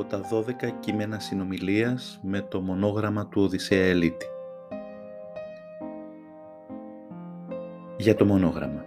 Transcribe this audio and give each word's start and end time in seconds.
από 0.00 0.08
τα 0.08 0.20
12 0.30 0.70
κείμενα 0.80 1.18
συνομιλίας 1.18 2.20
με 2.22 2.40
το 2.40 2.60
μονόγραμμα 2.60 3.26
του 3.26 3.42
Οδυσσέα 3.42 3.84
Ελίτη. 3.84 4.26
Για 7.96 8.14
το 8.14 8.24
μονόγραμμα. 8.24 8.84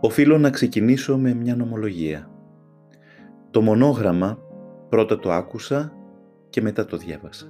Οφείλω 0.00 0.38
να 0.38 0.50
ξεκινήσω 0.50 1.18
με 1.18 1.34
μια 1.34 1.56
νομολογία. 1.56 2.30
Το 3.50 3.60
μονόγραμμα 3.60 4.38
πρώτα 4.88 5.18
το 5.18 5.32
άκουσα 5.32 5.92
και 6.50 6.60
μετά 6.60 6.84
το 6.84 6.96
διάβασα. 6.96 7.46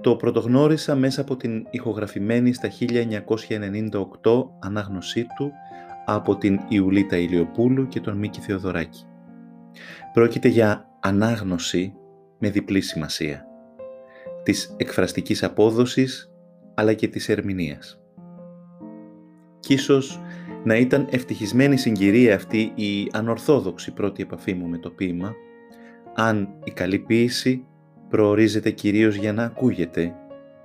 Το 0.00 0.16
πρωτογνώρισα 0.16 0.94
μέσα 0.94 1.20
από 1.20 1.36
την 1.36 1.66
ηχογραφημένη 1.70 2.52
στα 2.52 2.68
1998 4.22 4.44
ανάγνωσή 4.58 5.26
του 5.36 5.52
από 6.06 6.36
την 6.36 6.60
Ιουλίτα 6.68 7.16
Ηλιοπούλου 7.16 7.88
και 7.88 8.00
τον 8.00 8.16
Μίκη 8.16 8.40
Θεοδωράκη. 8.40 9.06
Πρόκειται 10.12 10.48
για 10.48 10.86
ανάγνωση 11.00 11.94
με 12.38 12.50
διπλή 12.50 12.80
σημασία, 12.80 13.46
της 14.42 14.74
εκφραστικής 14.76 15.42
απόδοσης 15.42 16.32
αλλά 16.74 16.94
και 16.94 17.08
της 17.08 17.28
ερμηνείας. 17.28 18.00
Κι 19.60 19.74
ίσως 19.74 20.20
να 20.64 20.76
ήταν 20.76 21.08
ευτυχισμένη 21.10 21.76
συγκυρία 21.76 22.34
αυτή 22.34 22.72
η 22.74 23.08
ανορθόδοξη 23.12 23.92
πρώτη 23.92 24.22
επαφή 24.22 24.54
μου 24.54 24.66
με 24.68 24.78
το 24.78 24.90
ποίημα, 24.90 25.34
αν 26.14 26.48
η 26.64 26.70
καλή 26.70 26.98
ποίηση 26.98 27.66
προορίζεται 28.08 28.70
κυρίως 28.70 29.16
για 29.16 29.32
να 29.32 29.44
ακούγεται 29.44 30.14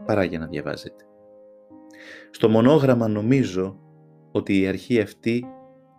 παρά 0.05 0.24
για 0.24 0.40
να 0.40 0.48
διαβάζεται. 0.48 1.05
Στο 2.32 2.49
μονόγραμμα 2.49 3.08
νομίζω 3.08 3.80
ότι 4.32 4.62
η 4.62 4.68
αρχή 4.68 4.99
αυτή 4.99 5.46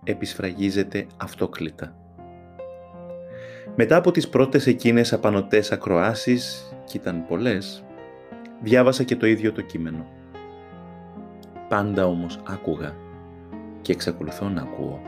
επισφραγίζεται 0.05 1.07
αυτόκλητα. 1.17 2.08
Μετά 3.81 3.97
από 3.97 4.11
τις 4.11 4.29
πρώτες 4.29 4.67
εκείνες 4.67 5.13
απανοτές 5.13 5.73
ακροάσεις, 5.73 6.73
κι 6.85 6.97
ήταν 6.97 7.25
πολλές, 7.29 7.85
διάβασα 8.63 9.03
και 9.03 9.17
το 9.17 9.27
ίδιο 9.27 9.53
το 9.53 9.63
κείμενο. 9.63 10.07
Πάντα 11.69 12.07
όμως 12.07 12.41
άκουγα 12.47 12.97
και 13.83 13.93
εξακολουθώ 13.93 14.49
να 14.49 14.61
ακούω. 14.61 15.01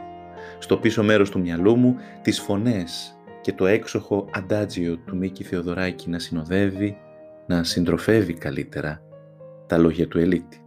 Στο 0.58 0.76
πίσω 0.76 1.02
μέρος 1.02 1.30
του 1.30 1.40
μυαλού 1.40 1.76
μου 1.76 1.96
τις 2.22 2.40
φωνές 2.40 3.18
και 3.40 3.52
το 3.52 3.66
έξοχο 3.66 4.28
αντάτζιο 4.34 4.96
του 4.96 5.16
Μίκη 5.16 5.44
Θεοδωράκη 5.44 6.10
να 6.10 6.18
συνοδεύει, 6.18 6.96
να 7.46 7.64
συντροφεύει 7.64 8.34
καλύτερα 8.34 9.02
τα 9.66 9.78
λόγια 9.78 10.08
του 10.08 10.18
Ελίτη. 10.18 10.64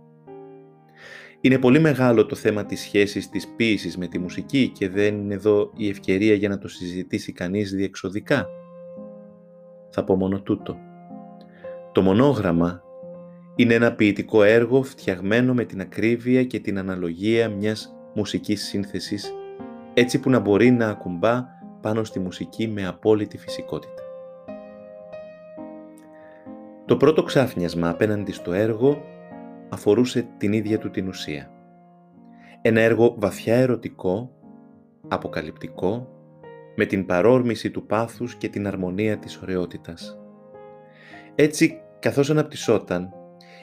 Είναι 1.46 1.58
πολύ 1.58 1.80
μεγάλο 1.80 2.26
το 2.26 2.36
θέμα 2.36 2.66
της 2.66 2.82
σχέσης 2.82 3.30
της 3.30 3.48
ποίησης 3.48 3.98
με 3.98 4.08
τη 4.08 4.20
μουσική 4.20 4.68
και 4.68 4.90
δεν 4.90 5.16
είναι 5.16 5.34
εδώ 5.34 5.72
η 5.76 5.90
ευκαιρία 5.90 6.34
για 6.34 6.50
να 6.50 6.58
το 6.58 6.68
συζητήσει 6.68 7.32
κανείς 7.32 7.72
διεξοδικά. 7.72 8.48
Θα 9.90 10.04
πω 10.04 10.16
μόνο 10.16 10.42
τούτο. 10.42 10.78
Το 11.92 12.02
μονόγραμμα 12.02 12.84
είναι 13.56 13.74
ένα 13.74 13.94
ποιητικό 13.94 14.44
έργο 14.44 14.84
φτιαγμένο 14.84 15.54
με 15.54 15.64
την 15.64 15.82
ακρίβεια 15.82 16.44
και 16.44 16.60
την 16.60 16.78
αναλογία 16.78 17.50
μιας 17.50 17.96
μουσικής 18.14 18.64
σύνθεσης 18.64 19.34
έτσι 19.94 20.20
που 20.20 20.30
να 20.30 20.40
μπορεί 20.40 20.72
να 20.72 20.88
ακουμπά 20.88 21.44
πάνω 21.82 22.04
στη 22.04 22.20
μουσική 22.20 22.68
με 22.68 22.88
απόλυτη 22.88 23.38
φυσικότητα. 23.38 24.02
Το 26.86 26.98
πρώτο 26.98 27.24
ξάφνιασμα 27.24 27.90
απέναντι 27.90 28.32
στο 28.32 28.54
έργο 28.54 29.12
αφορούσε 29.74 30.28
την 30.38 30.54
ίδια 30.54 30.78
του 30.78 30.90
την 30.90 31.08
ουσία. 31.08 31.52
Ένα 32.62 32.82
έργο 32.82 33.16
βαθιά 33.18 33.56
ερωτικό, 33.56 34.32
αποκαλυπτικό, 35.08 36.08
με 36.76 36.86
την 36.86 37.06
παρόρμηση 37.06 37.72
του 37.72 37.86
πάθους 37.86 38.36
και 38.36 38.50
την 38.50 38.68
αρμονία 38.68 39.18
της 39.18 39.38
ωραιότητας. 39.42 40.20
Έτσι, 41.36 41.82
καθώς 42.00 42.30
αναπτυσσόταν, 42.30 43.14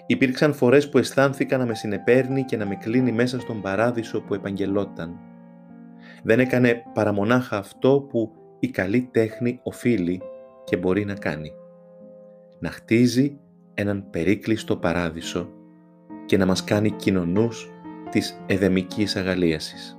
υπήρξαν 0.06 0.53
φορές 0.53 0.88
που 0.88 0.99
αισθάνθηκα 0.99 1.59
να 1.59 1.66
με 1.66 1.75
συνεπέρνει 1.75 2.44
και 2.44 2.56
να 2.56 2.66
με 2.66 2.75
κλείνει 2.75 3.12
μέσα 3.12 3.41
στον 3.41 3.60
παράδεισο 3.60 4.20
που 4.20 4.34
επαγγελόταν. 4.34 5.19
Δεν 6.22 6.41
έκανε 6.41 6.82
παραμονάχα 6.94 7.56
αυτό 7.56 8.06
που 8.09 8.32
η 8.59 8.69
καλή 8.69 9.09
τέχνη 9.10 9.60
οφείλει 9.62 10.22
και 10.65 10.76
μπορεί 10.76 11.04
να 11.04 11.15
κάνει. 11.15 11.53
Να 12.59 12.70
χτίζει 12.70 13.38
έναν 13.75 14.10
περίκλειστο 14.10 14.76
παράδεισο 14.76 15.59
και 16.31 16.37
να 16.37 16.47
μας 16.47 16.65
κάνει 16.65 16.91
κοινωνούς 16.91 17.71
της 18.11 18.43
εδεμικής 18.47 19.17
αγαλίασης. 19.17 19.99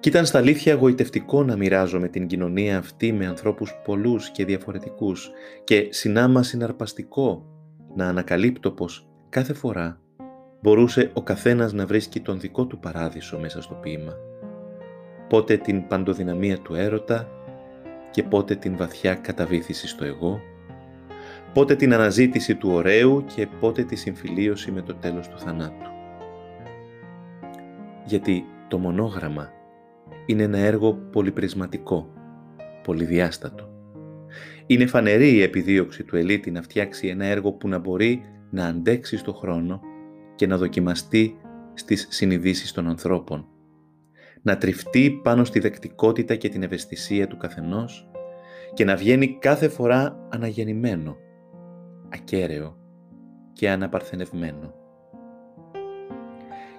Κι 0.00 0.08
ήταν 0.08 0.26
στα 0.26 0.38
αλήθεια 0.38 0.74
γοητευτικό 0.74 1.44
να 1.44 1.56
μοιράζομαι 1.56 2.08
την 2.08 2.26
κοινωνία 2.26 2.78
αυτή 2.78 3.12
με 3.12 3.26
ανθρώπους 3.26 3.80
πολλούς 3.84 4.30
και 4.30 4.44
διαφορετικούς 4.44 5.30
και 5.64 5.88
συνάμα 5.90 6.42
συναρπαστικό 6.42 7.46
να 7.94 8.08
ανακαλύπτω 8.08 8.70
πως 8.70 9.08
κάθε 9.28 9.52
φορά 9.52 10.00
μπορούσε 10.60 11.10
ο 11.14 11.22
καθένας 11.22 11.72
να 11.72 11.86
βρίσκει 11.86 12.20
τον 12.20 12.40
δικό 12.40 12.66
του 12.66 12.78
παράδεισο 12.78 13.38
μέσα 13.38 13.62
στο 13.62 13.74
ποίημα. 13.74 14.12
Πότε 15.28 15.56
την 15.56 15.86
παντοδυναμία 15.86 16.58
του 16.58 16.74
έρωτα 16.74 17.28
και 18.10 18.22
πότε 18.22 18.54
την 18.54 18.76
βαθιά 18.76 19.14
καταβήθηση 19.14 19.88
στο 19.88 20.04
εγώ 20.04 20.40
πότε 21.52 21.76
την 21.76 21.94
αναζήτηση 21.94 22.56
του 22.56 22.70
ωραίου 22.70 23.24
και 23.34 23.48
πότε 23.60 23.84
τη 23.84 23.96
συμφιλίωση 23.96 24.70
με 24.70 24.82
το 24.82 24.94
τέλος 24.94 25.28
του 25.28 25.38
θανάτου. 25.38 25.90
Γιατί 28.04 28.44
το 28.68 28.78
μονόγραμμα 28.78 29.50
είναι 30.26 30.42
ένα 30.42 30.58
έργο 30.58 30.94
πολυπρισματικό, 30.94 32.12
πολυδιάστατο. 32.82 33.68
Είναι 34.66 34.86
φανερή 34.86 35.32
η 35.32 35.42
επιδίωξη 35.42 36.04
του 36.04 36.16
ελίτη 36.16 36.50
να 36.50 36.62
φτιάξει 36.62 37.08
ένα 37.08 37.24
έργο 37.24 37.52
που 37.52 37.68
να 37.68 37.78
μπορεί 37.78 38.22
να 38.50 38.66
αντέξει 38.66 39.16
στο 39.16 39.32
χρόνο 39.32 39.80
και 40.34 40.46
να 40.46 40.56
δοκιμαστεί 40.56 41.36
στις 41.74 42.06
συνειδήσεις 42.10 42.72
των 42.72 42.88
ανθρώπων. 42.88 43.46
Να 44.42 44.56
τριφτεί 44.56 45.20
πάνω 45.22 45.44
στη 45.44 45.60
δεκτικότητα 45.60 46.34
και 46.34 46.48
την 46.48 46.62
ευαισθησία 46.62 47.26
του 47.26 47.36
καθενός 47.36 48.10
και 48.74 48.84
να 48.84 48.96
βγαίνει 48.96 49.38
κάθε 49.38 49.68
φορά 49.68 50.28
αναγεννημένο 50.30 51.16
ακέραιο 52.12 52.76
και 53.52 53.70
αναπαρθενευμένο. 53.70 54.74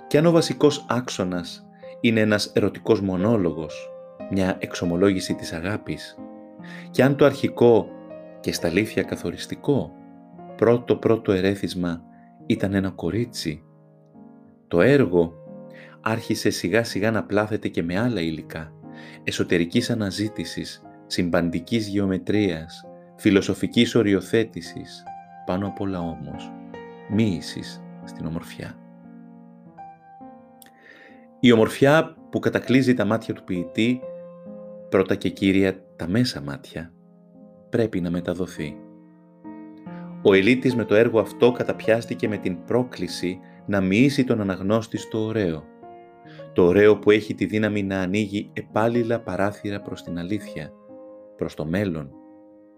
Και 0.08 0.18
αν 0.18 0.26
ο 0.26 0.32
βασικός 0.32 0.86
άξονας 0.90 1.68
είναι 2.02 2.20
ένας 2.20 2.52
ερωτικός 2.54 3.02
μονόλογος, 3.02 3.90
μια 4.32 4.58
εξομολόγηση 4.60 5.34
της 5.34 5.54
αγάπης, 5.54 6.18
και 6.92 7.04
αν 7.04 7.16
το 7.16 7.26
αρχικό 7.26 7.88
και 8.40 8.54
στα 8.54 8.68
αλήθεια 8.68 9.04
καθοριστικό 9.04 9.92
πρώτο 10.56 10.96
πρώτο 10.96 11.32
ερέθισμα 11.32 12.04
ήταν 12.46 12.74
ένα 12.74 12.90
κορίτσι, 12.90 13.64
το 14.68 14.82
έργο 14.82 15.34
άρχισε 16.02 16.50
σιγά 16.50 16.84
σιγά 16.84 17.12
να 17.12 17.24
πλάθεται 17.24 17.68
και 17.68 17.84
με 17.84 18.00
άλλα 18.00 18.22
υλικά, 18.22 18.74
εσωτερικής 19.24 19.90
αναζήτησης, 19.90 20.82
συμπαντικής 21.08 21.88
γεωμετρίας, 21.88 22.86
φιλοσοφικής 23.16 23.96
οριοθέτησης, 23.96 25.04
πάνω 25.52 25.68
απ' 25.68 25.82
όλα 25.82 26.00
όμως, 26.00 26.52
μοίησης 27.10 27.84
στην 28.04 28.26
ομορφιά. 28.26 28.76
Η 31.40 31.52
ομορφιά 31.52 32.16
που 32.30 32.40
κατακλείζει 32.40 32.94
τα 32.94 33.06
μάτια 33.06 33.34
του 33.34 33.44
ποιητή, 33.44 34.02
πρώτα 34.90 35.16
και 35.16 35.30
κύρια 35.30 35.84
τα 35.96 36.08
μέσα 36.08 36.42
μάτια, 36.42 36.94
πρέπει 37.70 38.02
να 38.02 38.10
μεταδοθεί. 38.10 38.78
Ο 40.22 40.34
Ελίτης 40.34 40.76
με 40.76 40.86
το 40.86 40.96
έργο 40.96 41.20
αυτό 41.20 41.52
καταπιάστηκε 41.52 42.28
με 42.28 42.38
την 42.38 42.64
πρόκληση 42.66 43.40
να 43.66 43.82
μοιήσει 43.82 44.24
τον 44.24 44.42
αναγνώστη 44.42 44.98
στο 44.98 45.20
ωραίο. 45.20 45.64
Το 46.54 46.64
ωραίο 46.64 46.98
που 47.00 47.12
έχει 47.12 47.36
τη 47.36 47.46
δύναμη 47.46 47.84
να 47.84 48.00
ανοίγει 48.00 48.50
επάλληλα 48.54 49.20
παράθυρα 49.20 49.82
προς 49.82 50.04
την 50.04 50.18
αλήθεια, 50.20 50.72
προς 51.38 51.54
το 51.54 51.66
μέλλον, 51.66 52.12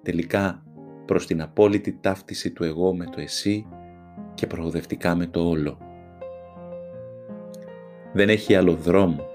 τελικά 0.02 0.64
προς 1.06 1.28
την 1.28 1.42
απόλυτη 1.42 1.98
ταύτιση 2.02 2.52
του 2.52 2.64
εγώ 2.64 2.96
με 2.96 3.06
το 3.06 3.22
εσύ 3.22 3.66
και 4.34 4.48
προοδευτικά 4.48 5.16
με 5.16 5.26
το 5.26 5.50
όλο. 5.50 5.78
Δεν 8.14 8.30
έχει 8.30 8.56
άλλο 8.56 8.76
δρόμο, 8.76 9.26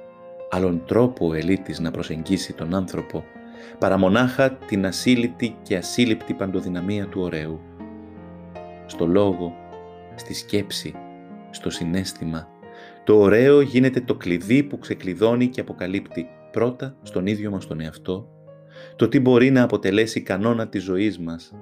άλλον 0.51 0.83
τρόπο 0.87 1.27
ο 1.27 1.35
ελίτης 1.35 1.79
να 1.79 1.91
προσεγγίσει 1.91 2.53
τον 2.53 2.75
άνθρωπο 2.75 3.25
παρά 3.79 3.99
μονάχα 3.99 4.53
την 4.53 4.87
ασύλληπτη 4.87 5.57
και 5.63 5.77
ασύλληπτη 5.77 6.35
παντοδυναμία 6.35 7.07
του 7.07 7.21
ωραίου. 7.21 7.61
Στο 8.87 9.07
λόγο, 9.07 9.55
στη 10.15 10.35
σκέψη, 10.35 10.95
στο 11.51 11.71
συνέστημα, 11.71 12.49
το 13.05 13.19
ωραίο 13.19 13.61
γίνεται 13.61 14.01
το 14.01 14.15
κλειδί 14.15 14.63
που 14.63 14.79
ξεκλειδώνει 14.79 15.47
και 15.47 15.61
αποκαλύπτει 15.61 16.29
πρώτα 16.53 16.97
στον 17.03 17.27
ίδιο 17.27 17.51
μας 17.51 17.67
τον 17.67 17.81
εαυτό 17.81 18.29
το 18.99 19.09
τι 19.09 19.21
μπορεί 19.21 19.51
να 19.51 19.63
αποτελέσει 19.63 20.23
κανόνα 20.23 20.69
της 20.69 20.83
ζωής 20.83 21.19
μας, 21.19 21.55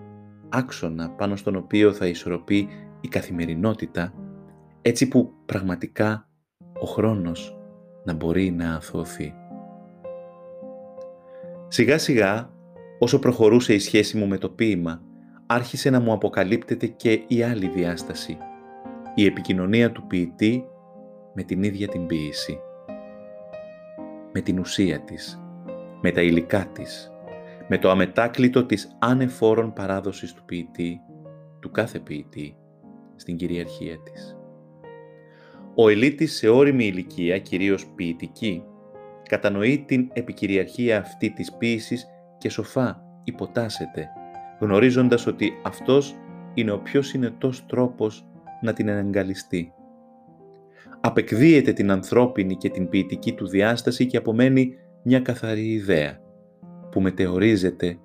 άξονα 0.49 1.11
πάνω 1.11 1.37
στον 1.37 1.57
οποίο 1.57 1.93
θα 1.93 2.07
ισορροπεί 2.07 2.69
η 3.01 3.09
καθημερινότητα, 3.09 4.13
έτσι 4.83 5.09
που 5.09 5.33
πραγματικά 5.47 6.29
ο 6.81 6.87
χρόνος 6.87 7.59
να 8.05 8.13
μπορεί 8.13 8.51
να 8.51 8.75
αθωωθεί. 8.75 9.35
Σιγά 11.69 11.99
σιγά, 11.99 12.51
όσο 12.99 13.19
προχωρούσε 13.19 13.75
η 13.75 13.79
σχέση 13.79 14.17
μου 14.17 14.27
με 14.27 14.39
το 14.39 14.49
ποίημα, 14.49 15.03
άρχισε 15.47 15.91
να 15.91 16.01
μου 16.01 16.13
αποκαλύπτεται 16.13 16.87
και 16.87 17.23
η 17.27 17.43
άλλη 17.43 17.69
διάσταση, 17.69 18.39
η 19.15 19.25
επικοινωνία 19.25 19.93
του 19.93 20.07
ποιητή 20.07 20.65
με 21.35 21.43
την 21.43 21.63
ίδια 21.63 21.89
την 21.89 22.07
ποίηση. 22.07 22.59
Με 24.33 24.41
την 24.41 24.59
ουσία 24.59 25.01
της, 25.01 25.43
με 26.01 26.11
τα 26.11 26.23
υλικά 26.23 26.67
της, 26.67 27.11
με 27.69 27.79
το 27.79 27.91
αμετάκλητο 27.91 28.65
της 28.65 28.97
ανεφόρων 28.99 29.73
παράδοσης 29.73 30.33
του 30.33 30.45
ποιητή, 30.45 31.01
του 31.61 31.71
κάθε 31.71 31.99
ποιητή, 31.99 32.57
στην 33.17 33.37
κυριαρχία 33.37 33.99
της. 34.03 34.37
Ο 35.75 35.89
ελίτης 35.89 36.37
σε 36.37 36.49
όριμη 36.49 36.87
ηλικία, 36.87 37.39
κυρίως 37.39 37.87
ποιητική, 37.87 38.63
κατανοεί 39.29 39.85
την 39.87 40.11
επικυριαρχία 40.13 40.99
αυτή 40.99 41.31
της 41.31 41.53
ποίησης 41.53 42.07
και 42.39 42.49
σοφά 42.49 43.03
υποτάσσεται, 43.25 44.09
γνωρίζοντας 44.61 45.27
ότι 45.27 45.53
αυτός 45.65 46.15
είναι 46.55 46.71
ο 46.71 46.79
πιο 46.79 47.03
συνετός 47.03 47.67
τρόπος 47.67 48.27
να 48.61 48.73
την 48.73 48.89
εναγκαλιστεί. 48.89 49.73
Απεκδίεται 51.01 51.73
την 51.73 51.91
ανθρώπινη 51.91 52.57
και 52.57 52.71
την 52.71 52.89
ποιητική 52.89 53.33
του 53.33 53.49
διάσταση 53.49 54.07
και 54.07 54.17
απομένει 54.17 54.75
μια 55.03 55.21
καθαρή 55.21 55.67
ιδέα, 55.67 56.21
που 56.97 57.03
μετεωρίζεται 57.03 57.99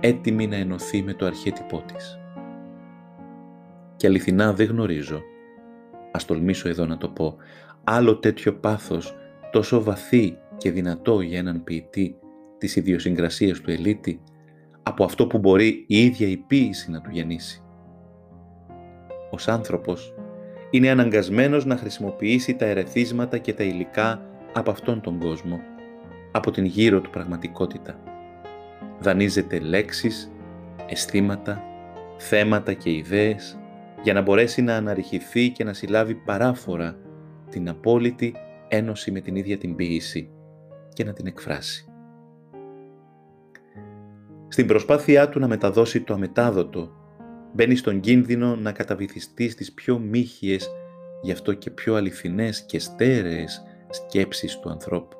έτοιμη 0.00 0.46
να 0.46 0.56
ενωθεί 0.56 1.02
με 1.02 1.14
το 1.14 1.26
αρχέτυπό 1.26 1.82
της. 1.86 2.18
Και 3.96 4.06
αληθινά 4.06 4.52
δεν 4.52 4.66
γνωρίζω, 4.66 5.22
ας 6.12 6.24
τολμήσω 6.24 6.68
εδώ 6.68 6.86
να 6.86 6.98
το 6.98 7.08
πω, 7.08 7.36
άλλο 7.84 8.18
τέτοιο 8.18 8.54
πάθος 8.54 9.16
τόσο 9.52 9.82
βαθύ 9.82 10.38
και 10.56 10.70
δυνατό 10.70 11.20
για 11.20 11.38
έναν 11.38 11.64
ποιητή 11.64 12.16
της 12.58 12.76
ιδιοσυγκρασίας 12.76 13.60
του 13.60 13.70
ελίτη 13.70 14.20
από 14.82 15.04
αυτό 15.04 15.26
που 15.26 15.38
μπορεί 15.38 15.84
η 15.88 16.04
ίδια 16.04 16.28
η 16.28 16.36
ποίηση 16.36 16.90
να 16.90 17.00
του 17.00 17.10
γεννήσει. 17.12 17.62
Ως 19.30 19.48
άνθρωπος 19.48 20.14
είναι 20.70 20.90
αναγκασμένος 20.90 21.64
να 21.64 21.76
χρησιμοποιήσει 21.76 22.54
τα 22.54 22.64
ερεθίσματα 22.64 23.38
και 23.38 23.52
τα 23.52 23.64
υλικά 23.64 24.22
από 24.52 24.70
αυτόν 24.70 25.00
τον 25.00 25.18
κόσμο, 25.18 25.60
από 26.32 26.50
την 26.50 26.64
γύρω 26.64 27.00
του 27.00 27.10
πραγματικότητα. 27.10 28.16
Δανείζεται 29.00 29.58
λέξεις, 29.58 30.32
αισθήματα, 30.88 31.62
θέματα 32.16 32.72
και 32.72 32.90
ιδέες 32.90 33.58
για 34.02 34.12
να 34.12 34.20
μπορέσει 34.20 34.62
να 34.62 34.76
αναρριχηθεί 34.76 35.50
και 35.50 35.64
να 35.64 35.72
συλλάβει 35.72 36.14
παράφορα 36.14 36.98
την 37.50 37.68
απόλυτη 37.68 38.34
ένωση 38.68 39.10
με 39.10 39.20
την 39.20 39.36
ίδια 39.36 39.58
την 39.58 39.76
ποίηση 39.76 40.30
και 40.92 41.04
να 41.04 41.12
την 41.12 41.26
εκφράσει. 41.26 41.88
Στην 44.48 44.66
προσπάθειά 44.66 45.28
του 45.28 45.38
να 45.38 45.48
μεταδώσει 45.48 46.00
το 46.00 46.14
αμετάδοτο, 46.14 46.92
μπαίνει 47.54 47.76
στον 47.76 48.00
κίνδυνο 48.00 48.56
να 48.56 48.72
καταβυθιστεί 48.72 49.48
στις 49.48 49.72
πιο 49.72 49.98
μύχιες, 49.98 50.70
γι' 51.22 51.32
αυτό 51.32 51.52
και 51.52 51.70
πιο 51.70 51.94
αληθινές 51.94 52.60
και 52.60 52.78
στέρεες 52.78 53.62
σκέψεις 53.90 54.58
του 54.58 54.70
ανθρώπου. 54.70 55.17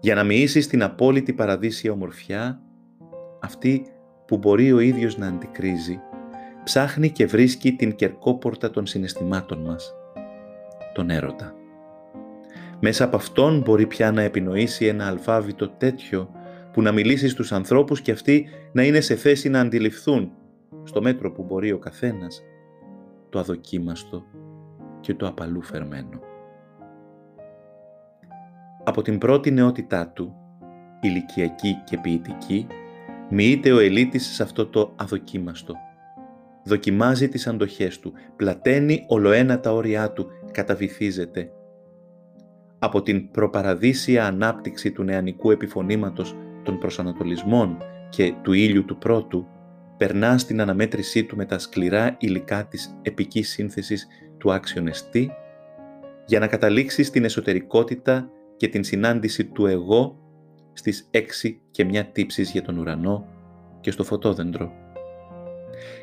Για 0.00 0.14
να 0.14 0.24
μοιήσεις 0.24 0.64
στην 0.64 0.82
απόλυτη 0.82 1.32
παραδείσια 1.32 1.92
ομορφιά, 1.92 2.60
αυτή 3.40 3.86
που 4.26 4.38
μπορεί 4.38 4.72
ο 4.72 4.78
ίδιος 4.78 5.18
να 5.18 5.26
αντικρίζει, 5.26 6.00
ψάχνει 6.64 7.10
και 7.10 7.26
βρίσκει 7.26 7.72
την 7.72 7.94
κερκόπορτα 7.94 8.70
των 8.70 8.86
συναισθημάτων 8.86 9.60
μας, 9.60 9.94
τον 10.94 11.10
έρωτα. 11.10 11.54
Μέσα 12.80 13.04
από 13.04 13.16
αυτόν 13.16 13.60
μπορεί 13.60 13.86
πια 13.86 14.12
να 14.12 14.22
επινοήσει 14.22 14.86
ένα 14.86 15.06
αλφάβητο 15.06 15.68
τέτοιο 15.68 16.30
που 16.72 16.82
να 16.82 16.92
μιλήσει 16.92 17.28
στους 17.28 17.52
ανθρώπους 17.52 18.00
και 18.00 18.12
αυτοί 18.12 18.48
να 18.72 18.82
είναι 18.82 19.00
σε 19.00 19.14
θέση 19.14 19.48
να 19.48 19.60
αντιληφθούν 19.60 20.32
στο 20.84 21.02
μέτρο 21.02 21.32
που 21.32 21.42
μπορεί 21.42 21.72
ο 21.72 21.78
καθένας 21.78 22.42
το 23.28 23.38
αδοκίμαστο 23.38 24.24
και 25.00 25.14
το 25.14 25.26
απαλού 25.26 25.62
φερμένο. 25.62 26.29
Από 28.90 29.02
την 29.02 29.18
πρώτη 29.18 29.50
νεότητά 29.50 30.08
του, 30.08 30.34
ηλικιακή 31.00 31.82
και 31.84 31.98
ποιητική, 31.98 32.66
μοιείται 33.30 33.72
ο 33.72 33.78
ελίτης 33.78 34.26
σε 34.26 34.42
αυτό 34.42 34.66
το 34.66 34.92
αδοκίμαστο. 34.96 35.74
Δοκιμάζει 36.64 37.28
τις 37.28 37.46
αντοχές 37.46 37.98
του, 37.98 38.12
πλαταίνει 38.36 39.04
ολοένα 39.08 39.60
τα 39.60 39.72
όρια 39.72 40.12
του, 40.12 40.26
καταβυθίζεται. 40.52 41.50
Από 42.78 43.02
την 43.02 43.30
προπαραδείσια 43.30 44.26
ανάπτυξη 44.26 44.92
του 44.92 45.02
νεανικού 45.02 45.50
επιφωνήματος 45.50 46.36
των 46.62 46.78
προσανατολισμών 46.78 47.76
και 48.08 48.34
του 48.42 48.52
ήλιου 48.52 48.84
του 48.84 48.98
πρώτου, 48.98 49.46
περνά 49.96 50.38
στην 50.38 50.60
αναμέτρησή 50.60 51.24
του 51.24 51.36
με 51.36 51.44
τα 51.44 51.58
σκληρά 51.58 52.16
υλικά 52.18 52.66
της 52.66 52.98
επικής 53.02 53.48
σύνθεσης 53.48 54.06
του 54.38 54.52
άξιον 54.52 54.86
εστί, 54.86 55.30
για 56.26 56.38
να 56.38 56.46
καταλήξει 56.46 57.02
στην 57.02 57.24
εσωτερικότητα 57.24 58.30
και 58.60 58.68
την 58.68 58.84
συνάντηση 58.84 59.44
του 59.44 59.66
εγώ 59.66 60.18
στις 60.72 61.08
έξι 61.10 61.60
και 61.70 61.84
μια 61.84 62.04
τύψεις 62.04 62.50
για 62.50 62.62
τον 62.62 62.78
ουρανό 62.78 63.26
και 63.80 63.90
στο 63.90 64.04
φωτόδεντρο. 64.04 64.72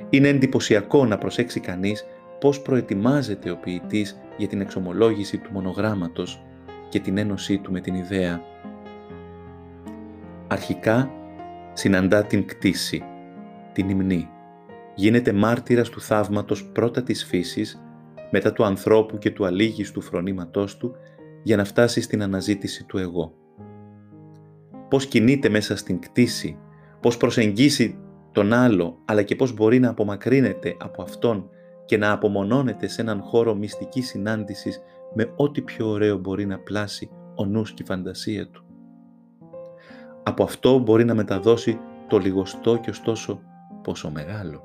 Είναι 0.09 0.27
εντυπωσιακό 0.27 1.05
να 1.05 1.17
προσέξει 1.17 1.59
κανείς 1.59 2.05
πώς 2.39 2.61
προετοιμάζεται 2.61 3.51
ο 3.51 3.57
ποιητής 3.57 4.19
για 4.37 4.47
την 4.47 4.61
εξομολόγηση 4.61 5.37
του 5.37 5.51
μονογράμματος 5.51 6.43
και 6.89 6.99
την 6.99 7.17
ένωσή 7.17 7.57
του 7.57 7.71
με 7.71 7.79
την 7.79 7.95
ιδέα 7.95 8.41
Αρχικά 10.47 11.11
συναντά 11.73 12.23
την 12.23 12.45
κτήση, 12.45 13.03
την 13.73 13.89
υμνή. 13.89 14.29
Γίνεται 14.95 15.33
μάρτυρας 15.33 15.89
του 15.89 16.01
θαύματος 16.01 16.65
πρώτα 16.65 17.03
της 17.03 17.25
φύσης, 17.25 17.81
μετά 18.31 18.53
του 18.53 18.63
ανθρώπου 18.63 19.17
και 19.17 19.31
του 19.31 19.45
αλήγιστου 19.45 20.01
φρονήματός 20.01 20.77
του, 20.77 20.95
για 21.47 21.57
να 21.57 21.63
φτάσει 21.63 22.01
στην 22.01 22.23
αναζήτηση 22.23 22.83
του 22.83 22.97
εγώ. 22.97 23.33
Πώς 24.89 25.05
κινείται 25.05 25.49
μέσα 25.49 25.75
στην 25.75 25.99
κτήση, 25.99 26.57
πώς 26.99 27.17
προσεγγίσει 27.17 27.99
τον 28.31 28.53
άλλο, 28.53 29.01
αλλά 29.05 29.23
και 29.23 29.35
πώς 29.35 29.53
μπορεί 29.53 29.79
να 29.79 29.89
απομακρύνεται 29.89 30.75
από 30.79 31.01
αυτόν 31.01 31.49
και 31.85 31.97
να 31.97 32.11
απομονώνεται 32.11 32.87
σε 32.87 33.01
έναν 33.01 33.21
χώρο 33.21 33.55
μυστικής 33.55 34.07
συνάντησης 34.07 34.81
με 35.13 35.33
ό,τι 35.35 35.61
πιο 35.61 35.87
ωραίο 35.87 36.17
μπορεί 36.17 36.45
να 36.45 36.59
πλάσει 36.59 37.09
ο 37.35 37.45
νους 37.45 37.73
και 37.73 37.83
η 37.83 37.85
φαντασία 37.85 38.47
του 38.47 38.61
από 40.23 40.43
αυτό 40.43 40.79
μπορεί 40.79 41.05
να 41.05 41.13
μεταδώσει 41.13 41.79
το 42.07 42.17
λιγοστό 42.17 42.77
και 42.77 42.89
ωστόσο 42.89 43.41
πόσο 43.83 44.09
μεγάλο. 44.09 44.63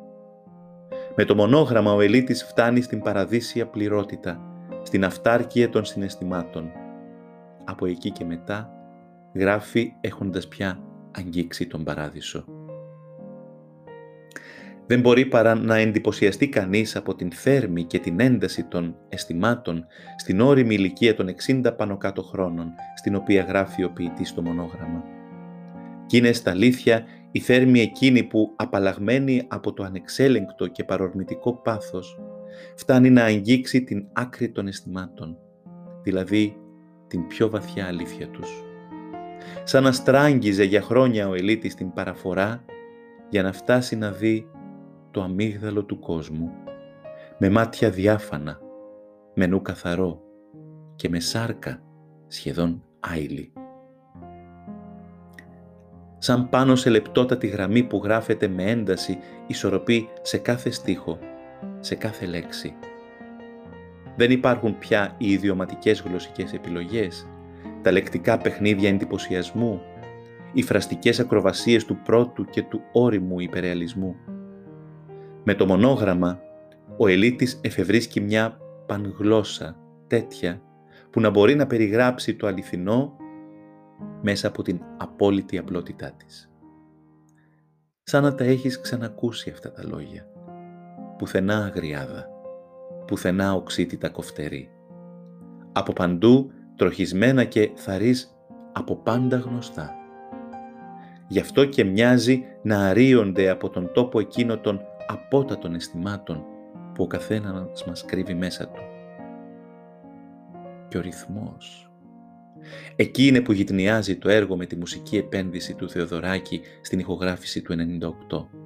Με 1.17 1.25
το 1.25 1.35
μονόγραμμα 1.35 1.93
ο 1.93 2.01
ελίτης 2.01 2.45
φτάνει 2.45 2.81
στην 2.81 3.01
παραδείσια 3.01 3.67
πληρότητα, 3.67 4.52
στην 4.83 5.05
αυτάρκεια 5.05 5.69
των 5.69 5.85
συναισθημάτων. 5.85 6.71
Από 7.65 7.87
εκεί 7.87 8.11
και 8.11 8.25
μετά 8.25 8.71
γράφει 9.35 9.93
έχοντας 10.01 10.49
πια 10.49 10.79
αγγίξει 11.11 11.67
τον 11.67 11.85
παράδεισο. 11.85 12.45
Δεν 14.87 15.01
μπορεί 15.01 15.27
παρά 15.27 15.55
να 15.55 15.77
εντυπωσιαστεί 15.77 16.49
κανείς 16.49 16.97
από 16.97 17.15
την 17.15 17.33
θέρμη 17.33 17.85
και 17.85 17.99
την 17.99 18.21
ένταση 18.21 18.65
των 18.65 18.97
αισθημάτων 19.09 19.87
στην 20.17 20.41
όρημη 20.41 20.75
ηλικία 20.75 21.15
των 21.15 21.35
60 21.65 21.73
πάνω 21.77 21.97
κάτω 21.97 22.23
χρόνων, 22.23 22.73
στην 22.97 23.15
οποία 23.15 23.43
γράφει 23.43 23.85
ο 23.85 23.91
ποιητής 23.91 24.35
το 24.35 24.43
μονόγραμμα. 24.43 25.05
Κι 26.07 26.17
είναι 26.17 26.33
στα 26.33 26.51
αλήθεια 26.51 27.05
η 27.31 27.39
θέρμη 27.41 27.81
εκείνη 27.81 28.23
που, 28.23 28.53
απαλλαγμένη 28.57 29.43
από 29.49 29.73
το 29.73 29.83
ανεξέλεγκτο 29.83 30.67
και 30.67 30.85
παρορμητικό 30.85 31.55
πάθος, 31.55 32.19
φτάνει 32.75 33.11
να 33.11 33.25
αγγίξει 33.25 33.85
την 33.85 34.07
άκρη 34.13 34.51
των 34.51 34.67
αισθημάτων, 34.67 35.37
δηλαδή 36.03 36.57
την 37.07 37.27
πιο 37.27 37.51
βαθιά 37.51 37.87
αλήθεια 37.87 38.29
τους. 38.29 38.65
Σαν 39.65 39.83
να 39.83 39.93
στράγγιζε 39.93 40.65
για 40.65 40.83
χρόνια 40.83 41.29
ο 41.29 41.35
ελίτης 41.35 41.75
την 41.75 41.93
παραφορά 41.93 42.65
για 43.31 43.43
να 43.43 43.53
φτάσει 43.53 43.97
να 43.97 44.11
δει 44.11 44.47
το 45.11 45.23
αμύγδαλο 45.23 45.85
του 45.85 45.99
κόσμου, 45.99 46.51
με 47.39 47.51
μάτια 47.51 47.91
διάφανα, 47.91 48.59
με 49.35 49.47
νου 49.47 49.63
καθαρό 49.63 50.21
και 50.97 51.09
με 51.09 51.21
σάρκα 51.21 51.83
σχεδόν 52.27 52.83
άειλη 53.01 53.53
σαν 56.23 56.49
πάνω 56.49 56.77
σε 56.77 56.91
λεπτότατη 56.91 57.47
γραμμή 57.47 57.83
που 57.83 58.01
γράφεται 58.05 58.49
με 58.49 58.71
ένταση 58.71 59.19
ισορροπή 59.47 60.09
σε 60.23 60.39
κάθε 60.39 60.71
στίχο, 60.71 61.19
σε 61.83 61.95
κάθε 61.95 62.27
λέξη. 62.27 62.75
Δεν 64.17 64.31
υπάρχουν 64.31 64.79
πια 64.79 65.15
οι 65.19 65.31
ιδιωματικές 65.31 66.01
γλωσσικές 66.01 66.53
επιλογές, 66.53 67.27
τα 67.83 67.93
λεκτικά 67.93 68.39
παιχνίδια 68.39 68.89
εντυπωσιασμού, 68.89 69.81
οι 70.53 70.63
φραστικές 70.63 71.21
ακροβασίες 71.21 71.85
του 71.85 71.99
πρώτου 72.05 72.45
και 72.45 72.63
του 72.63 72.81
όριμου 72.93 73.41
υπερεαλισμού. 73.41 74.17
Με 75.45 75.55
το 75.55 75.67
μονόγραμμα, 75.67 76.41
ο 76.97 77.07
ελίτης 77.09 77.61
εφευρίσκει 77.63 78.21
μια 78.21 78.59
πανγλώσσα 78.87 79.77
τέτοια 80.07 80.63
που 81.11 81.21
να 81.21 81.31
μπορεί 81.31 81.55
να 81.55 81.67
περιγράψει 81.67 82.35
το 82.35 82.47
αληθινό 82.47 83.17
μέσα 84.23 84.49
από 84.49 84.63
την 84.63 84.81
απόλυτη 84.97 85.59
απλότητά 85.59 86.13
της. 86.13 86.51
Σαν 88.03 88.23
να 88.23 88.35
τα 88.35 88.45
έχεις 88.45 88.81
ξανακούσει 88.81 89.51
αυτά 89.51 89.73
τα 89.73 89.83
λόγια. 89.87 90.32
Πουθενά 91.23 91.65
αγριάδα, 91.65 92.29
πουθενά 93.07 93.55
οξύτητα 93.55 94.09
κοφτερή. 94.09 94.71
Από 95.73 95.93
παντού 95.93 96.51
τροχισμένα 96.77 97.45
και 97.45 97.71
θαρείς 97.75 98.37
από 98.73 98.97
πάντα 98.97 99.37
γνωστά. 99.37 99.91
Γι' 101.29 101.39
αυτό 101.39 101.65
και 101.65 101.85
μοιάζει 101.85 102.45
να 102.63 102.87
αρίονται 102.89 103.49
από 103.49 103.71
τον 103.71 103.93
τόπο 103.93 104.21
εκείνο 104.21 104.59
των 104.59 104.81
απότατων 105.07 105.75
αισθημάτων 105.75 106.45
που 106.95 107.03
ο 107.03 107.07
καθένας 107.07 107.85
μας 107.87 108.05
κρύβει 108.05 108.35
μέσα 108.35 108.69
του. 108.69 108.83
Και 110.89 110.99
ο 110.99 111.01
ρυθμός. 111.01 111.91
Εκεί 112.97 113.27
είναι 113.27 113.41
που 113.41 113.53
γυτνιάζει 113.53 114.17
το 114.17 114.29
έργο 114.29 114.57
με 114.57 114.67
τη 114.67 114.77
μουσική 114.77 115.17
επένδυση 115.17 115.75
του 115.75 115.91
Θεοδωράκη 115.91 116.61
στην 116.83 116.99
ηχογράφηση 116.99 117.63
του 117.63 117.75
98. 118.31 118.63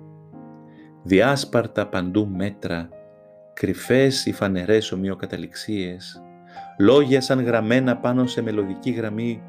Διάσπαρτα 1.06 1.86
παντού 1.86 2.28
μέτρα, 2.28 2.88
κρυφές 3.52 4.26
ή 4.26 4.32
φανερές 4.32 4.92
ομοιοκαταληξίες, 4.92 6.22
λόγια 6.78 7.20
σαν 7.20 7.40
γραμμένα 7.40 7.96
πάνω 7.96 8.26
σε 8.26 8.42
μελωδική 8.42 8.90
γραμμή, 8.90 9.42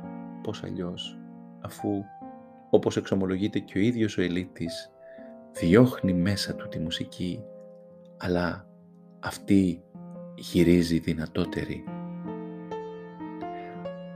πώς 0.43 0.63
αλλιώς, 0.63 1.17
αφού, 1.61 2.03
όπως 2.69 2.97
εξομολογείται 2.97 3.59
και 3.59 3.77
ο 3.77 3.81
ίδιος 3.81 4.17
ο 4.17 4.21
Ελίτης, 4.21 4.91
διώχνει 5.51 6.13
μέσα 6.13 6.55
του 6.55 6.67
τη 6.67 6.79
μουσική, 6.79 7.43
αλλά 8.17 8.67
αυτή 9.19 9.83
γυρίζει 10.35 10.99
δυνατότερη. 10.99 11.83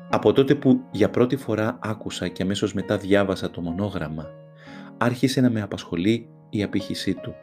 Από 0.10 0.34
τότε 0.34 0.56
που 0.56 0.82
για 0.92 1.10
πρώτη 1.10 1.36
φορά 1.36 1.80
άκουσα 1.82 2.28
και 2.28 2.44
αμέσως 2.44 2.74
μετά 2.74 2.98
διάβασα 2.98 3.52
το 3.52 3.62
μονόγραμμα, 3.62 4.30
άρχισε 4.98 5.42
να 5.42 5.50
με 5.50 5.62
απασχολεί 5.62 6.30
η 6.52 6.64
απήχησή 6.64 7.14
του. 7.14 7.36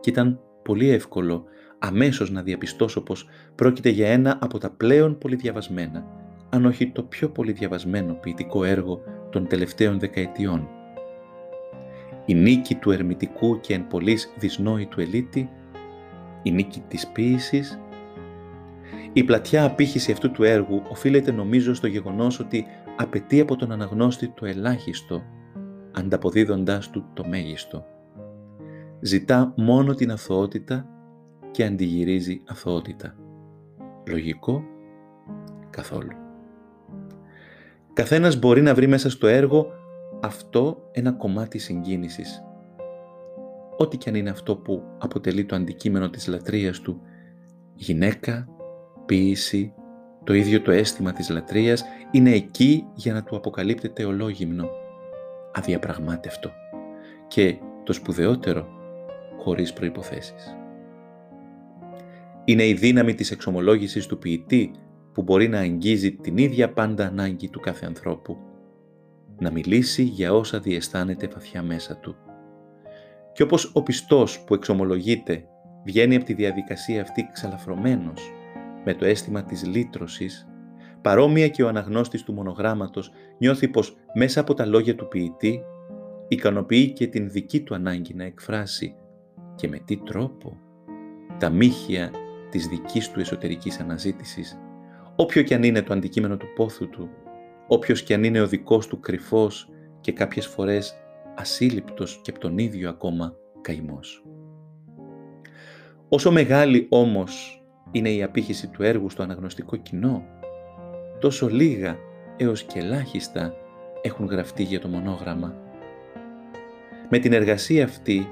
Και 0.00 0.10
ήταν 0.10 0.40
πολύ 0.62 0.88
εύκολο 0.88 1.44
αμέσως 1.78 2.30
να 2.30 2.42
διαπιστώσω 2.42 3.00
πως 3.00 3.28
πρόκειται 3.54 3.88
για 3.88 4.08
ένα 4.08 4.38
από 4.40 4.58
τα 4.58 4.70
πλέον 4.70 5.18
πολυδιαβασμένα, 5.18 6.06
αν 6.50 6.64
όχι 6.64 6.90
το 6.90 7.02
πιο 7.02 7.28
πολυδιαβασμένο 7.28 8.14
ποιητικό 8.14 8.64
έργο 8.64 9.00
των 9.30 9.46
τελευταίων 9.46 9.98
δεκαετιών. 9.98 10.68
Η 12.24 12.34
νίκη 12.34 12.74
του 12.74 12.90
ερμητικού 12.90 13.60
και 13.60 13.74
εν 13.74 13.86
πολλής 13.86 14.32
δυσνόητου 14.38 15.00
ελίτη, 15.00 15.50
η 16.42 16.50
νίκη 16.50 16.82
της 16.88 17.06
ποίησης, 17.06 17.80
η 19.12 19.24
πλατιά 19.24 19.64
απήχηση 19.64 20.12
αυτού 20.12 20.30
του 20.30 20.42
έργου 20.42 20.82
οφείλεται 20.88 21.32
νομίζω 21.32 21.74
στο 21.74 21.86
γεγονός 21.86 22.38
ότι 22.40 22.66
απαιτεί 22.96 23.40
από 23.40 23.56
τον 23.56 23.72
αναγνώστη 23.72 24.28
το 24.28 24.46
ελάχιστο, 24.46 25.22
ανταποδίδοντάς 25.96 26.90
του 26.90 27.04
το 27.14 27.24
μέγιστο. 27.28 27.84
Ζητά 29.00 29.52
μόνο 29.56 29.94
την 29.94 30.10
αθωότητα 30.10 30.86
και 31.50 31.64
αντιγυρίζει 31.64 32.42
αθωότητα. 32.46 33.14
Λογικό; 34.06 34.62
Καθόλου. 35.70 36.12
Καθένας 37.92 38.38
μπορεί 38.38 38.62
να 38.62 38.74
βρει 38.74 38.86
μέσα 38.86 39.10
στο 39.10 39.26
έργο 39.26 39.66
αυτό 40.22 40.88
ένα 40.92 41.12
κομμάτι 41.12 41.58
συγκίνησης. 41.58 42.42
Ό,τι 43.76 43.96
και 43.96 44.08
αν 44.08 44.14
είναι 44.14 44.30
αυτό 44.30 44.56
που 44.56 44.82
αποτελεί 44.98 45.44
το 45.44 45.56
αντικείμενο 45.56 46.10
της 46.10 46.26
λατρείας 46.26 46.80
του, 46.80 47.00
γυναίκα, 47.74 48.48
ποίηση, 49.06 49.72
το 50.24 50.34
ίδιο 50.34 50.62
το 50.62 50.70
αίσθημα 50.70 51.12
της 51.12 51.30
λατρείας 51.30 51.84
είναι 52.10 52.30
εκεί 52.30 52.86
για 52.94 53.12
να 53.12 53.22
του 53.22 53.36
αποκαλύπτεται 53.36 54.04
ολόγυμνο, 54.04 54.68
αδιαπραγμάτευτο 55.56 56.50
και 57.28 57.56
το 57.84 57.92
σπουδαιότερο 57.92 58.68
χωρίς 59.38 59.72
προϋποθέσεις. 59.72 60.56
Είναι 62.44 62.66
η 62.66 62.74
δύναμη 62.74 63.14
της 63.14 63.30
εξομολόγησης 63.30 64.06
του 64.06 64.18
ποιητή 64.18 64.70
που 65.12 65.22
μπορεί 65.22 65.48
να 65.48 65.58
αγγίζει 65.58 66.12
την 66.12 66.36
ίδια 66.36 66.72
πάντα 66.72 67.06
ανάγκη 67.06 67.48
του 67.48 67.60
κάθε 67.60 67.86
ανθρώπου, 67.86 68.36
να 69.38 69.50
μιλήσει 69.50 70.02
για 70.02 70.34
όσα 70.34 70.58
διαισθάνεται 70.58 71.26
βαθιά 71.26 71.62
μέσα 71.62 71.96
του. 71.96 72.16
Και 73.32 73.42
όπως 73.42 73.70
ο 73.74 73.82
πιστός 73.82 74.44
που 74.44 74.54
εξομολογείται 74.54 75.44
βγαίνει 75.84 76.16
από 76.16 76.24
τη 76.24 76.34
διαδικασία 76.34 77.02
αυτή 77.02 77.28
ξαλαφρωμένος, 77.32 78.32
με 78.84 78.94
το 78.94 79.04
αίσθημα 79.04 79.42
της 79.42 79.66
λύτρωσης, 79.66 80.48
παρόμοια 81.06 81.48
και 81.48 81.62
ο 81.62 81.68
αναγνώστης 81.68 82.22
του 82.22 82.32
μονογράμματος 82.32 83.10
νιώθει 83.38 83.68
πως 83.68 83.96
μέσα 84.14 84.40
από 84.40 84.54
τα 84.54 84.66
λόγια 84.66 84.94
του 84.94 85.08
ποιητή 85.08 85.62
ικανοποιεί 86.28 86.90
και 86.90 87.06
την 87.06 87.30
δική 87.30 87.60
του 87.60 87.74
ανάγκη 87.74 88.14
να 88.14 88.24
εκφράσει 88.24 88.94
και 89.54 89.68
με 89.68 89.78
τι 89.84 89.96
τρόπο; 89.96 90.58
Τα 91.38 91.50
μύχια 91.50 92.10
της 92.50 92.66
δικής 92.66 93.10
του 93.10 93.20
εσωτερικής 93.20 93.80
αναζήτησης, 93.80 94.58
όποιο 95.16 95.42
και 95.42 95.54
αν 95.54 95.62
είναι 95.62 95.82
το 95.82 95.92
αντικείμενο 95.92 96.36
του 96.36 96.46
πόθου 96.54 96.90
του, 96.90 97.08
όποιος 97.66 98.02
και 98.02 98.14
αν 98.14 98.24
είναι 98.24 98.40
ο 98.40 98.46
δικός 98.46 98.86
του 98.86 99.00
κρυφός 99.00 99.70
και 100.00 100.12
κάποιες 100.12 100.46
φορές 100.46 100.96
ασύλληπτος 101.36 102.20
και 102.22 102.30
από 102.30 102.40
τον 102.40 102.58
ίδιο 102.58 102.88
ακόμα 102.88 103.34
καημός. 103.60 104.24
Όσο 106.08 106.32
μεγάλη 106.32 106.86
όμως 106.90 107.64
είναι 107.90 108.10
η 108.10 108.22
απήχηση 108.22 108.68
του 108.68 108.82
έργου 108.82 109.10
στο 109.10 109.22
αναγνωστικό 109.22 109.76
κοινό, 109.76 110.24
τόσο 111.18 111.48
λίγα 111.48 111.96
έως 112.36 112.62
και 112.62 112.78
ελάχιστα 112.78 113.54
έχουν 114.02 114.26
γραφτεί 114.26 114.62
για 114.62 114.80
το 114.80 114.88
μονόγραμμα. 114.88 115.54
Με 117.10 117.18
την 117.18 117.32
εργασία 117.32 117.84
αυτή 117.84 118.28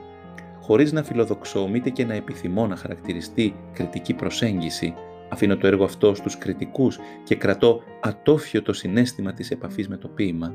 χωρίς 0.61 0.93
να 0.93 1.03
φιλοδοξώ 1.03 1.69
μήτε 1.69 1.91
και 1.91 2.05
να 2.05 2.14
επιθυμώ 2.14 2.67
να 2.67 2.76
χαρακτηριστεί 2.76 3.55
κριτική 3.73 4.14
προσέγγιση, 4.14 4.95
αφήνω 5.29 5.57
το 5.57 5.67
έργο 5.67 5.85
αυτό 5.85 6.14
στους 6.14 6.38
κριτικούς 6.38 6.99
και 7.25 7.35
κρατώ 7.35 7.83
ατόφιο 8.00 8.62
το 8.62 8.73
συνέστημα 8.73 9.33
της 9.33 9.50
επαφής 9.50 9.88
με 9.88 9.97
το 9.97 10.09
ποίημα. 10.09 10.55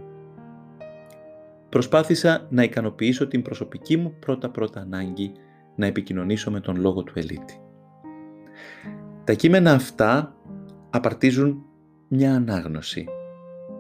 Προσπάθησα 1.69 2.47
να 2.49 2.63
ικανοποιήσω 2.63 3.27
την 3.27 3.41
προσωπική 3.41 3.97
μου 3.97 4.15
πρώτα-πρώτα 4.19 4.79
ανάγκη 4.79 5.31
να 5.75 5.85
επικοινωνήσω 5.85 6.51
με 6.51 6.59
τον 6.59 6.79
λόγο 6.79 7.03
του 7.03 7.13
ελίτη. 7.15 7.61
Τα 9.23 9.33
κείμενα 9.33 9.71
αυτά 9.71 10.35
απαρτίζουν 10.89 11.63
μια 12.11 12.35
ανάγνωση, 12.35 13.07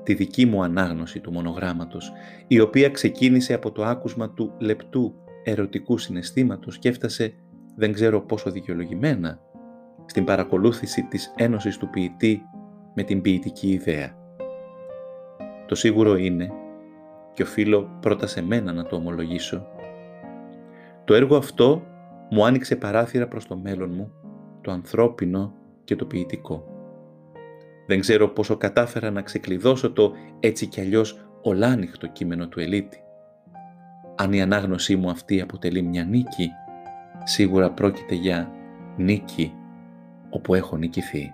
τη 0.03 0.13
δική 0.13 0.45
μου 0.45 0.63
ανάγνωση 0.63 1.19
του 1.19 1.31
μονογράμματος, 1.31 2.11
η 2.47 2.59
οποία 2.59 2.89
ξεκίνησε 2.89 3.53
από 3.53 3.71
το 3.71 3.85
άκουσμα 3.85 4.29
του 4.29 4.53
λεπτού 4.59 5.13
ερωτικού 5.43 5.97
συναισθήματος 5.97 6.77
και 6.77 6.89
έφτασε, 6.89 7.33
δεν 7.75 7.93
ξέρω 7.93 8.21
πόσο 8.21 8.51
δικαιολογημένα, 8.51 9.39
στην 10.05 10.23
παρακολούθηση 10.23 11.03
της 11.03 11.33
ένωσης 11.35 11.77
του 11.77 11.89
ποιητή 11.89 12.41
με 12.93 13.03
την 13.03 13.21
ποιητική 13.21 13.71
ιδέα. 13.71 14.15
Το 15.67 15.75
σίγουρο 15.75 16.15
είναι, 16.17 16.51
και 17.33 17.43
οφείλω 17.43 17.97
πρώτα 17.99 18.27
σε 18.27 18.41
μένα 18.41 18.73
να 18.73 18.83
το 18.83 18.95
ομολογήσω, 18.95 19.67
το 21.05 21.13
έργο 21.13 21.35
αυτό 21.35 21.83
μου 22.29 22.45
άνοιξε 22.45 22.75
παράθυρα 22.75 23.27
προς 23.27 23.47
το 23.47 23.57
μέλλον 23.57 23.91
μου, 23.93 24.11
το 24.61 24.71
ανθρώπινο 24.71 25.53
και 25.83 25.95
το 25.95 26.05
ποιητικό. 26.05 26.78
Δεν 27.89 27.99
ξέρω 27.99 28.27
πόσο 28.27 28.57
κατάφερα 28.57 29.11
να 29.11 29.21
ξεκλειδώσω 29.21 29.91
το 29.91 30.13
έτσι 30.39 30.65
κι 30.65 30.81
αλλιώς 30.81 31.19
ολάνυχτο 31.41 32.07
κείμενο 32.07 32.47
του 32.47 32.59
Ελίτη. 32.59 33.03
Αν 34.15 34.33
η 34.33 34.41
ανάγνωσή 34.41 34.95
μου 34.95 35.09
αυτή 35.09 35.41
αποτελεί 35.41 35.81
μια 35.81 36.03
νίκη, 36.03 36.49
σίγουρα 37.23 37.71
πρόκειται 37.71 38.15
για 38.15 38.51
νίκη 38.97 39.53
όπου 40.29 40.53
έχω 40.53 40.77
νικηθεί. 40.77 41.33